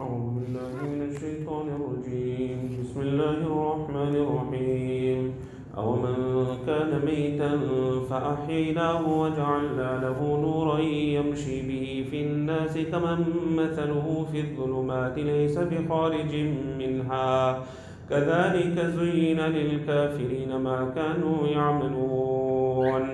أعوذ 0.00 0.28
بالله 0.36 0.74
من 0.92 1.00
الشيطان 1.12 1.66
الرجيم. 1.76 2.58
بسم 2.80 3.00
الله 3.00 3.38
الرحمن 3.52 4.14
الرحيم. 4.24 5.20
أومن 5.76 6.16
كان 6.66 6.90
ميتا 7.04 7.50
فأحييناه 8.08 9.04
وجعلنا 9.22 9.90
له 10.04 10.18
نورا 10.44 10.78
يمشي 11.16 11.56
به 11.68 11.84
في 12.10 12.18
الناس 12.26 12.74
كمن 12.92 13.20
مثله 13.60 14.06
في 14.32 14.40
الظلمات 14.40 15.18
ليس 15.18 15.56
بخارج 15.58 16.32
منها. 16.80 17.62
كذلك 18.10 18.76
زين 18.96 19.40
للكافرين 19.40 20.50
ما 20.56 20.78
كانوا 20.96 21.38
يعملون. 21.48 23.04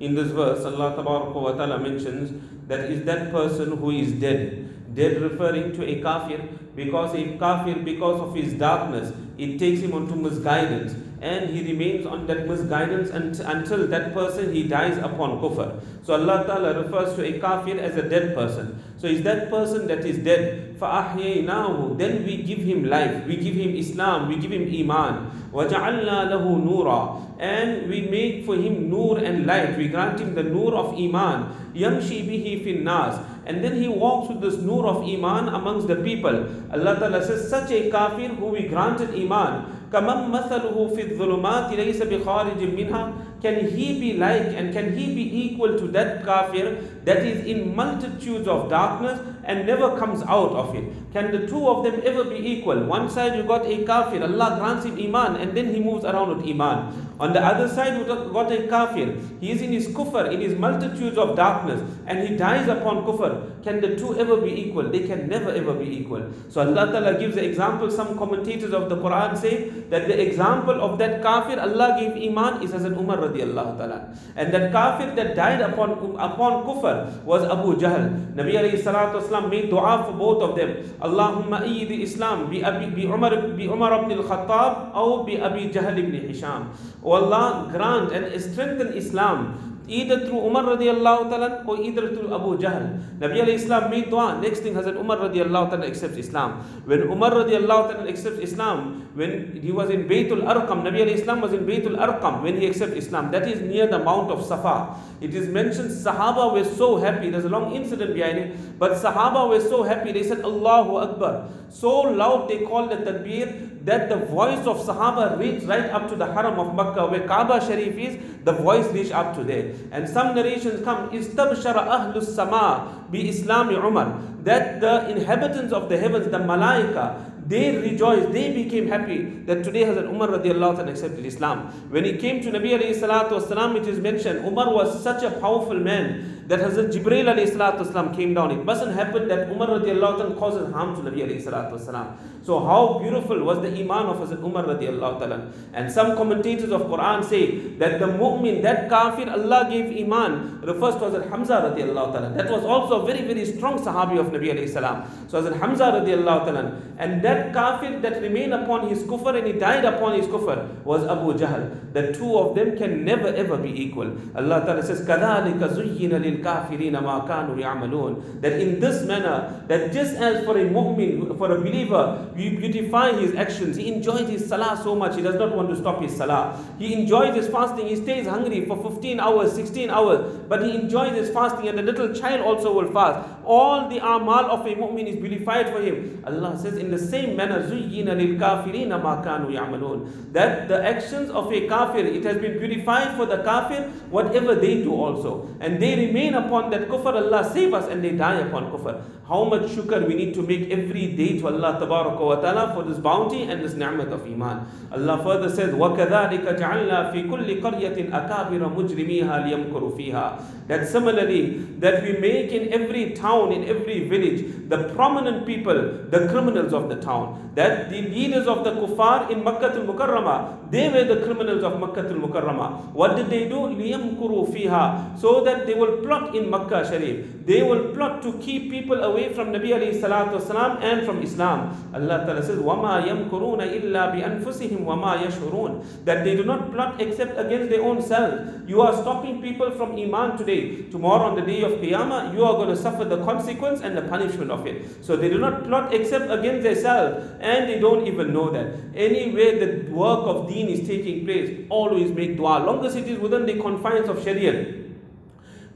In 0.00 0.14
this 0.14 0.30
verse, 0.36 0.60
Allah 0.60 0.92
ta'ala 0.92 1.80
mentions 1.80 2.36
that 2.68 2.92
is 2.92 3.00
that 3.08 3.32
person 3.32 3.78
who 3.80 3.90
is 3.90 4.12
dead. 4.20 4.68
Dead 4.97 5.21
referring 5.21 5.73
to 5.73 5.83
a 5.83 6.01
kafir 6.01 6.39
because 6.75 7.15
a 7.15 7.37
kafir, 7.37 7.75
because 7.83 8.21
of 8.21 8.35
his 8.35 8.53
darkness, 8.53 9.11
it 9.37 9.57
takes 9.57 9.81
him 9.81 9.93
onto 9.93 10.15
misguidance 10.15 10.93
and 11.23 11.49
he 11.49 11.61
remains 11.71 12.05
on 12.05 12.27
that 12.27 12.47
misguidance 12.47 13.09
until 13.09 13.87
that 13.87 14.13
person 14.13 14.53
he 14.53 14.63
dies 14.63 14.97
upon 14.97 15.39
kufr. 15.39 15.81
So 16.03 16.13
Allah 16.15 16.43
Ta'ala 16.45 16.83
refers 16.83 17.15
to 17.15 17.23
a 17.25 17.39
kafir 17.39 17.79
as 17.79 17.95
a 17.95 18.07
dead 18.09 18.35
person. 18.35 18.83
So 18.97 19.07
is 19.07 19.23
that 19.23 19.49
person 19.49 19.87
that 19.87 20.05
is 20.05 20.17
dead, 20.17 20.77
فَأَحْيَيْنَاهُ 20.79 21.97
Then 21.97 22.25
we 22.25 22.43
give 22.43 22.59
him 22.59 22.83
life, 22.83 23.25
we 23.25 23.37
give 23.37 23.55
him 23.55 23.73
Islam, 23.73 24.27
we 24.27 24.35
give 24.35 24.51
him 24.51 24.67
Iman. 24.67 25.31
وَجَعَلْنَا 25.53 26.27
لَهُ 26.27 26.43
نُورًا 26.43 27.39
And 27.39 27.89
we 27.89 28.01
make 28.01 28.45
for 28.45 28.55
him 28.55 28.89
nur 28.89 29.19
and 29.19 29.45
light. 29.45 29.77
We 29.77 29.87
grant 29.87 30.19
him 30.19 30.35
the 30.35 30.43
nur 30.43 30.75
of 30.75 30.93
Iman. 30.99 31.55
يَمْشِي 31.73 32.27
بِهِ 32.27 32.65
فِي 32.65 32.83
النَّاسِ 32.83 33.36
And 33.47 33.63
then 33.63 33.81
he 33.81 33.87
walks 33.87 34.29
with 34.29 34.41
this 34.41 34.61
nur 34.61 34.85
of 34.85 35.03
Iman 35.03 35.49
amongst 35.49 35.87
the 35.87 35.97
people. 35.97 36.47
Allah 36.71 36.95
Ta'ala 36.99 37.23
says, 37.23 37.49
such 37.49 37.71
a 37.71 37.89
kafir 37.89 38.29
who 38.29 38.47
we 38.47 38.67
granted 38.67 39.13
Iman, 39.15 39.89
كَمَنْ 39.91 40.31
مَثَلُهُ 40.31 40.73
فِي 40.95 41.17
الظُّلُمَاتِ 41.17 41.69
لَيْسَ 41.77 42.01
بِخَارِجٍ 42.01 42.57
مِنْهَا 42.57 43.13
can 43.40 43.68
he 43.70 44.00
be 44.00 44.14
like 44.14 44.42
and 44.42 44.72
can 44.72 44.96
he 44.96 45.14
be 45.14 45.24
equal 45.44 45.78
to 45.78 45.86
that 45.88 46.24
kafir 46.24 46.76
that 47.04 47.18
is 47.18 47.46
in 47.46 47.74
multitudes 47.74 48.48
of 48.48 48.68
darkness 48.68 49.20
and 49.44 49.66
never 49.66 49.96
comes 49.96 50.22
out 50.22 50.50
of 50.52 50.74
it? 50.74 50.84
Can 51.12 51.30
the 51.30 51.46
two 51.46 51.68
of 51.68 51.84
them 51.84 52.00
ever 52.04 52.24
be 52.24 52.36
equal? 52.36 52.84
One 52.84 53.08
side 53.08 53.36
you 53.36 53.44
got 53.44 53.64
a 53.64 53.84
kafir, 53.84 54.22
Allah 54.22 54.56
grants 54.58 54.84
him 54.84 54.98
iman 54.98 55.36
and 55.36 55.56
then 55.56 55.72
he 55.72 55.80
moves 55.80 56.04
around 56.04 56.36
with 56.36 56.46
iman. 56.48 57.06
On 57.20 57.32
the 57.32 57.40
other 57.44 57.68
side 57.68 57.96
you 57.98 58.04
got 58.04 58.50
a 58.52 58.66
kafir, 58.68 59.16
he 59.40 59.52
is 59.52 59.62
in 59.62 59.72
his 59.72 59.88
kufr, 59.88 60.32
in 60.32 60.40
his 60.40 60.58
multitudes 60.58 61.16
of 61.16 61.36
darkness 61.36 61.80
and 62.06 62.26
he 62.26 62.36
dies 62.36 62.68
upon 62.68 63.04
kufr. 63.06 63.62
Can 63.62 63.80
the 63.80 63.96
two 63.96 64.18
ever 64.18 64.36
be 64.36 64.50
equal? 64.50 64.90
They 64.90 65.06
can 65.06 65.28
never 65.28 65.50
ever 65.50 65.74
be 65.74 65.86
equal. 66.00 66.30
So 66.48 66.60
Allah 66.60 66.90
Ta'ala 66.92 67.18
gives 67.18 67.36
the 67.36 67.44
example, 67.44 67.90
some 67.90 68.18
commentators 68.18 68.72
of 68.72 68.88
the 68.88 68.96
Quran 68.96 69.36
say 69.38 69.70
that 69.90 70.08
the 70.08 70.20
example 70.20 70.80
of 70.80 70.98
that 70.98 71.22
kafir 71.22 71.58
Allah 71.60 71.96
gave 71.98 72.30
iman 72.30 72.62
is 72.62 72.72
as 72.74 72.84
an 72.84 72.94
Umar 72.94 73.27
And 73.34 74.54
that 74.54 74.72
kafir 74.72 75.14
that 75.14 75.34
died 75.34 75.60
upon, 75.60 75.90
upon 76.18 76.64
kufr 76.64 77.22
was 77.24 77.44
Abu 77.44 77.76
Jahl. 77.76 78.34
Nabi 78.34 78.54
alayhi 78.54 78.82
salatu 78.82 79.50
made 79.50 79.70
dua 79.70 80.04
for 80.04 80.12
both 80.12 80.42
of 80.42 80.56
them. 80.56 80.70
Allahumma 81.00 81.62
ayyid 81.62 81.90
Islam 82.02 82.50
bi, 82.50 82.62
Abi, 82.62 82.90
bi, 82.90 83.02
Umar, 83.12 83.30
bi 83.56 83.64
Umar 83.64 84.04
ibn 84.04 84.12
al-Khattab 84.18 84.94
or 84.94 85.24
bi 85.26 85.40
Abi 85.40 85.68
Jahl 85.70 85.98
ibn 85.98 86.14
Hisham. 86.28 86.70
O 87.02 87.12
Allah 87.12 87.68
grant 87.72 88.12
and 88.12 88.40
strengthen 88.40 88.92
Islam 88.94 89.77
either 89.88 90.26
through 90.26 90.38
Umar 90.38 90.64
radiallahu 90.64 91.30
ta'ala 91.30 91.64
or 91.66 91.80
either 91.80 92.14
through 92.14 92.34
Abu 92.34 92.58
Jahl. 92.58 93.00
Nabi 93.18 93.40
alayhis 93.42 93.66
salam 93.66 93.90
made 93.90 94.10
dua. 94.10 94.38
Next 94.40 94.60
thing 94.60 94.74
Hazrat 94.74 94.96
Umar 94.96 95.16
radiallahu 95.18 95.70
ta'ala 95.70 95.86
accepts 95.86 96.16
Islam. 96.16 96.60
When 96.84 97.02
Umar 97.02 97.30
radiallahu 97.32 97.92
ta'ala 97.92 98.08
accepts 98.08 98.38
Islam, 98.38 99.08
when 99.14 99.60
he 99.60 99.72
was 99.72 99.90
in 99.90 100.08
Baytul 100.08 100.44
Arqam, 100.44 100.84
Nabi 100.84 101.08
alayhis 101.08 101.24
salam 101.24 101.40
was 101.40 101.52
in 101.52 101.66
Baytul 101.66 101.96
Arqam 101.96 102.42
when 102.42 102.60
he 102.60 102.68
accepts 102.68 102.94
Islam. 102.94 103.30
That 103.32 103.48
is 103.48 103.60
near 103.60 103.86
the 103.86 103.98
Mount 103.98 104.30
of 104.30 104.44
Safa. 104.44 104.96
It 105.20 105.34
is 105.34 105.48
mentioned 105.48 105.90
Sahaba 105.90 106.52
were 106.52 106.64
so 106.64 106.96
happy. 106.96 107.30
There's 107.30 107.44
a 107.44 107.48
long 107.48 107.74
incident 107.74 108.14
behind 108.14 108.38
it. 108.38 108.78
But 108.78 108.92
Sahaba 108.92 109.48
were 109.48 109.60
so 109.60 109.82
happy. 109.82 110.12
They 110.12 110.22
said 110.22 110.40
Allahu 110.40 110.96
Akbar. 110.96 111.48
So 111.70 112.00
loud 112.00 112.48
they 112.48 112.64
called 112.64 112.90
the 112.90 112.96
takbir 112.96 113.77
that 113.84 114.08
the 114.08 114.16
voice 114.16 114.66
of 114.66 114.78
Sahaba 114.78 115.38
reached 115.38 115.66
right 115.66 115.90
up 115.90 116.08
to 116.08 116.16
the 116.16 116.26
Haram 116.26 116.58
of 116.58 116.74
Makkah 116.74 117.06
where 117.06 117.26
Kaaba 117.26 117.60
Sharif 117.60 117.96
is. 117.96 118.18
The 118.44 118.52
voice 118.52 118.86
reached 118.92 119.12
up 119.12 119.34
to 119.36 119.44
there. 119.44 119.74
And 119.92 120.08
some 120.08 120.34
narrations 120.34 120.82
come, 120.84 121.10
Istabshara 121.10 121.86
ahlus 121.86 122.34
sama 122.34 123.06
bi 123.10 123.18
Islami 123.18 123.76
Umar. 123.82 124.20
That 124.44 124.80
the 124.80 125.10
inhabitants 125.10 125.72
of 125.72 125.88
the 125.88 125.98
heavens, 125.98 126.26
the 126.30 126.38
Malaika, 126.38 127.28
they 127.48 127.76
rejoiced, 127.78 128.32
they 128.32 128.52
became 128.52 128.88
happy 128.88 129.22
that 129.46 129.64
today 129.64 129.82
Hazrat 129.84 130.06
Umar 130.12 130.28
radiallahu 130.28 130.86
accepted 130.86 131.24
Islam. 131.24 131.68
When 131.88 132.04
he 132.04 132.18
came 132.18 132.42
to 132.42 132.50
Nabi 132.50 132.78
alayhi 132.78 132.94
salatu 132.94 133.40
wasalam, 133.40 133.74
it 133.76 133.88
is 133.88 133.98
mentioned, 133.98 134.44
Umar 134.44 134.72
was 134.72 135.02
such 135.02 135.22
a 135.22 135.30
powerful 135.30 135.80
man 135.80 136.44
that 136.48 136.60
Hazrat 136.60 136.92
Jibreel 136.92 137.24
alayhi 137.24 137.50
salatu 137.50 137.86
wasalam 137.86 138.14
came 138.14 138.34
down. 138.34 138.50
It 138.50 138.64
mustn't 138.66 138.92
happen 138.94 139.28
that 139.28 139.48
Umar 139.50 139.68
radiallahu 139.68 140.20
anhu 140.20 140.38
causes 140.38 140.70
harm 140.74 140.94
to 140.96 141.10
Nabi 141.10 141.24
alayhi 141.26 141.42
salatu 141.42 141.80
wasalam. 141.80 142.18
So 142.42 142.60
how 142.60 142.98
beautiful 142.98 143.42
was 143.44 143.60
the 143.60 143.68
iman 143.80 144.06
of 144.06 144.16
Hazrat 144.18 144.42
Umar 144.42 144.64
radiallahu 144.64 145.18
ta'ala. 145.18 145.52
And 145.72 145.90
some 145.90 146.16
commentators 146.16 146.70
of 146.70 146.82
Quran 146.82 147.24
say 147.24 147.76
that 147.78 147.98
the 147.98 148.06
mu'min, 148.06 148.62
that 148.62 148.88
kafir 148.88 149.28
Allah 149.30 149.68
gave 149.70 150.04
iman, 150.04 150.60
refers 150.62 150.94
to 150.96 151.00
Hazrat 151.00 151.30
Hamza 151.30 151.74
radiallahu 151.74 152.12
ta'ala. 152.12 152.34
That 152.34 152.50
was 152.50 152.62
also 152.64 152.97
very, 153.06 153.22
very 153.22 153.44
strong 153.44 153.78
Sahabi 153.78 154.18
of 154.18 154.26
Nabi 154.26 154.52
alayhi 154.52 154.68
salam. 154.68 155.04
So 155.28 155.42
Hazrat 155.42 155.58
Hamza 155.60 155.84
radiallahu 155.84 156.44
ta'ala. 156.46 156.82
And 156.98 157.22
that 157.22 157.52
kafir 157.52 158.00
that 158.00 158.20
remained 158.22 158.54
upon 158.54 158.88
his 158.88 159.02
kufr 159.04 159.36
and 159.36 159.46
he 159.46 159.52
died 159.54 159.84
upon 159.84 160.14
his 160.14 160.26
kufr 160.26 160.82
was 160.84 161.04
Abu 161.04 161.34
Jahl. 161.34 161.92
The 161.92 162.12
two 162.12 162.38
of 162.38 162.54
them 162.54 162.76
can 162.76 163.04
never 163.04 163.28
ever 163.28 163.56
be 163.56 163.70
equal. 163.70 164.16
Allah 164.36 164.62
ta'ala 164.64 164.82
says, 164.82 165.02
كَذَلِكَ 165.06 165.58
زُيِّنَ 165.58 166.10
لِلْكَافِرِينَ 166.10 166.92
مَا 166.92 167.26
كَانُوا 167.26 167.56
يَعْمَلُونَ 167.56 168.40
That 168.40 168.60
in 168.60 168.80
this 168.80 169.04
manner, 169.04 169.64
that 169.68 169.92
just 169.92 170.14
as 170.16 170.44
for 170.44 170.58
a 170.58 170.64
mu'min, 170.64 171.36
for 171.38 171.52
a 171.52 171.60
believer, 171.60 172.30
we 172.34 172.50
beautify 172.50 173.12
his 173.12 173.34
actions. 173.34 173.76
He 173.76 173.92
enjoys 173.92 174.28
his 174.28 174.46
salah 174.48 174.80
so 174.82 174.94
much, 174.94 175.16
he 175.16 175.22
does 175.22 175.36
not 175.36 175.54
want 175.54 175.70
to 175.70 175.76
stop 175.76 176.02
his 176.02 176.16
salah. 176.16 176.58
He 176.78 176.94
enjoys 176.94 177.34
his 177.34 177.48
fasting, 177.48 177.86
he 177.86 177.96
stays 177.96 178.26
hungry 178.26 178.66
for 178.66 178.76
15 178.90 179.20
hours, 179.20 179.52
16 179.52 179.90
hours, 179.90 180.34
but 180.48 180.62
he 180.62 180.74
enjoys 180.74 181.14
his 181.14 181.30
fasting 181.30 181.68
and 181.68 181.78
the 181.78 181.82
little 181.82 182.12
child 182.12 182.40
also 182.40 182.72
will 182.72 182.87
fast 182.94 183.37
all 183.48 183.88
the 183.88 183.96
amal 183.96 184.50
of 184.52 184.66
a 184.66 184.74
mu'min 184.74 185.06
is 185.06 185.16
vilified 185.16 185.70
for 185.72 185.80
him. 185.80 186.22
Allah 186.26 186.56
says 186.58 186.76
in 186.76 186.90
the 186.90 186.98
same 186.98 187.34
manner, 187.34 187.62
زُيِّنَ 187.66 188.04
لِلْكَافِرِينَ 188.04 188.90
مَا 189.02 189.24
كَانُوا 189.24 189.50
يَعْمَلُونَ 189.50 190.32
That 190.34 190.68
the 190.68 190.84
actions 190.86 191.30
of 191.30 191.50
a 191.50 191.66
kafir, 191.66 192.04
it 192.04 192.22
has 192.24 192.36
been 192.36 192.58
purified 192.58 193.16
for 193.16 193.24
the 193.24 193.38
kafir, 193.42 193.88
whatever 194.10 194.54
they 194.54 194.82
do 194.82 194.92
also. 194.94 195.48
And 195.60 195.80
they 195.82 195.96
remain 196.06 196.34
upon 196.34 196.70
that 196.70 196.88
kufr, 196.88 197.06
Allah 197.06 197.50
save 197.50 197.72
us, 197.72 197.88
and 197.90 198.04
they 198.04 198.12
die 198.12 198.40
upon 198.40 198.70
kufr. 198.70 199.02
How 199.26 199.44
much 199.44 199.62
shukr 199.72 200.06
we 200.06 200.14
need 200.14 200.34
to 200.34 200.42
make 200.42 200.70
every 200.70 201.08
day 201.16 201.38
to 201.40 201.48
Allah 201.48 201.78
wa 201.86 202.36
ta'ala 202.36 202.74
for 202.74 202.82
this 202.82 202.98
bounty 202.98 203.44
and 203.44 203.62
this 203.62 203.74
ni'mat 203.74 204.08
of 204.08 204.26
iman. 204.26 204.66
Allah 204.92 205.22
further 205.22 205.48
says, 205.48 205.74
وَكَذَلِكَ 205.74 206.44
جَعَلْنَا 206.60 207.12
فِي 207.12 207.28
كُلِّ 207.28 207.62
قَرْيَةٍ 207.62 208.10
أَكَابِرَ 208.10 208.60
مُجْرِمِيهَا 208.76 209.34
لِيَمْكُرُوا 209.48 209.96
فِيهَا 209.96 210.68
That 210.68 210.86
similarly, 210.86 211.58
that 211.78 212.02
we 212.02 212.12
make 212.12 212.52
in 212.52 212.72
every 212.72 213.12
town 213.12 213.37
in 213.51 213.63
every 213.67 214.07
village, 214.07 214.69
the 214.69 214.89
prominent 214.95 215.45
people, 215.45 215.73
the 216.09 216.27
criminals 216.29 216.73
of 216.73 216.89
the 216.89 216.95
town. 216.95 217.51
That 217.55 217.89
the 217.91 218.01
leaders 218.01 218.47
of 218.47 218.63
the 218.63 218.71
kuffar 218.71 219.29
in 219.29 219.43
Makkah 219.43 219.73
al-Mukarramah, 219.75 220.71
they 220.71 220.89
were 220.89 221.03
the 221.03 221.23
criminals 221.23 221.63
of 221.63 221.79
Makkah 221.79 221.99
al-Mukarramah. 222.09 222.93
What 222.93 223.15
did 223.15 223.29
they 223.29 223.47
do? 223.47 223.55
لِيَمْكُرُوا 223.55 224.53
فِيهَا 224.53 225.19
So 225.19 225.43
that 225.43 225.67
they 225.67 225.75
will 225.75 225.97
plot 226.01 226.35
in 226.35 226.49
Makkah 226.49 226.83
Sharif. 226.89 227.45
They 227.45 227.61
will 227.61 227.93
plot 227.93 228.21
to 228.23 228.33
keep 228.39 228.71
people 228.71 229.03
away 229.03 229.33
from 229.33 229.51
Nabi 229.53 229.69
alayhi 229.69 230.01
salatu 230.01 230.39
wasalam 230.41 230.81
and 230.81 231.05
from 231.05 231.21
Islam. 231.21 231.91
Allah 231.93 232.23
Ta'ala 232.25 232.41
says, 232.43 232.57
وَمَا 232.57 233.05
يَمْكُرُونَ 233.05 233.61
إِلَّا 233.61 234.15
بِأَنفُسِهِمْ 234.15 234.83
وَمَا 234.85 235.23
يَشْعُرُونَ 235.27 236.05
That 236.05 236.23
they 236.23 236.35
do 236.35 236.43
not 236.43 236.71
plot 236.71 236.99
except 237.01 237.37
against 237.37 237.69
their 237.69 237.83
own 237.83 238.01
selves. 238.01 238.67
You 238.67 238.81
are 238.81 238.93
stopping 238.93 239.41
people 239.41 239.69
from 239.71 239.95
Iman 239.95 240.37
today. 240.37 240.83
Tomorrow 240.89 241.25
on 241.31 241.35
the 241.35 241.41
day 241.41 241.61
of 241.63 241.73
Qiyamah, 241.73 242.33
you 242.33 242.43
are 242.43 242.53
going 242.53 242.69
to 242.69 242.77
suffer 242.77 243.05
the 243.05 243.17
consequence 243.28 243.80
and 243.82 243.96
the 243.96 244.02
punishment 244.02 244.50
of 244.50 244.66
it. 244.66 245.04
So 245.04 245.16
they 245.16 245.28
do 245.28 245.38
not 245.38 245.64
plot 245.64 245.94
except 245.94 246.30
against 246.30 246.62
themselves 246.64 247.26
and 247.40 247.68
they 247.68 247.78
don't 247.78 248.06
even 248.06 248.32
know 248.32 248.50
that. 248.50 248.74
Anywhere 248.94 249.52
the 249.64 249.90
work 249.90 250.26
of 250.26 250.48
deen 250.48 250.68
is 250.68 250.86
taking 250.86 251.24
place, 251.24 251.66
always 251.68 252.10
make 252.10 252.36
dua. 252.36 252.58
Long 252.68 252.84
as 252.84 252.96
it 252.96 253.08
is 253.08 253.18
within 253.18 253.46
the 253.46 253.60
confines 253.60 254.08
of 254.08 254.22
Sharia 254.24 254.87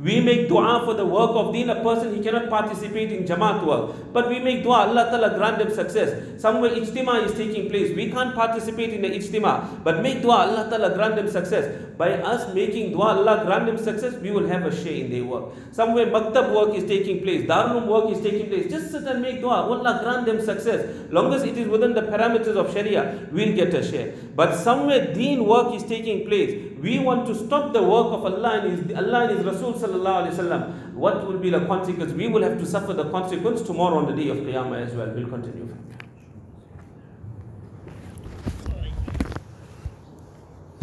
We 0.03 0.19
make 0.21 0.49
dua 0.49 0.83
for 0.85 0.95
the 0.95 1.07
work 1.07 1.31
of 1.31 1.53
deen. 1.53 1.71
A 1.71 1.81
person, 1.81 2.15
he 2.15 2.21
cannot 2.23 2.51
participate 2.51 3.13
in 3.13 3.25
Jamaat 3.25 3.65
work. 3.65 4.13
But 4.13 4.29
we 4.29 4.41
make 4.41 4.65
dua, 4.65 4.89
Allah 4.89 5.05
Ta'ala 5.11 5.39
grant 5.39 5.59
them 5.59 5.73
success. 5.73 6.41
Somewhere 6.43 6.71
ijtima 6.71 7.25
is 7.25 7.33
taking 7.35 7.71
place. 7.71 7.95
We 7.95 8.11
can't 8.11 8.35
participate 8.35 8.91
in 8.91 9.03
the 9.03 9.11
ijtima. 9.11 9.85
But 9.85 10.03
make 10.03 10.21
dua, 10.23 10.39
Allah 10.49 10.67
Ta'ala 10.69 10.95
grant 10.95 11.15
them 11.15 11.29
success. 11.29 11.71
By 11.97 12.15
us 12.15 12.53
making 12.53 12.93
dua, 12.93 13.15
Allah 13.19 13.45
grant 13.47 13.67
them 13.67 13.79
success, 13.79 14.15
we 14.15 14.33
will 14.33 14.49
have 14.49 14.67
a 14.67 14.75
share 14.75 15.05
in 15.05 15.11
their 15.11 15.25
work. 15.25 15.55
Somewhere 15.71 16.07
maktab 16.07 16.53
work 16.53 16.75
is 16.75 16.85
taking 16.85 17.23
place. 17.23 17.47
Darulum 17.47 17.87
work 17.87 18.11
is 18.11 18.21
taking 18.21 18.49
place. 18.49 18.69
Just 18.69 18.91
sit 18.91 19.05
and 19.05 19.23
make 19.23 19.41
dua. 19.41 19.63
Allah 19.71 20.01
grant 20.03 20.27
them 20.27 20.41
success. 20.41 20.85
Long 21.13 21.33
as 21.33 21.45
it 21.45 21.57
is 21.57 21.69
within 21.69 21.95
the 21.95 22.03
parameters 22.03 22.57
of 22.57 22.73
Sharia, 22.73 23.29
we'll 23.31 23.55
get 23.55 23.73
a 23.73 23.89
share. 23.89 24.15
But 24.35 24.57
somewhere 24.57 25.15
deen 25.15 25.47
work 25.47 25.73
is 25.75 25.85
taking 25.85 26.27
place. 26.27 26.72
We 26.83 26.99
want 26.99 27.27
to 27.29 27.35
stop 27.35 27.73
the 27.73 27.81
work 27.81 28.09
of 28.13 28.25
Allah 28.27 28.61
and 28.61 28.73
His, 28.73 28.97
Allah 28.97 29.29
and 29.29 29.39
His 29.39 29.47
Rasul 29.47 29.75
sallallahu 29.75 30.27
alaihi 30.27 30.35
wasallam. 30.35 30.93
What 30.95 31.27
will 31.29 31.39
be 31.39 31.49
the 31.49 31.65
consequence? 31.67 32.13
We 32.13 32.27
will 32.27 32.43
have 32.43 32.59
to 32.59 32.67
suffer 32.67 32.93
the 32.93 33.09
consequence 33.09 33.63
tomorrow 33.63 33.99
on 33.99 34.07
the 34.07 34.21
day 34.21 34.29
of 34.31 34.39
Qiyamah 34.39 34.87
as 34.89 34.93
well. 34.93 35.09
We'll 35.15 35.29
continue. 35.29 35.69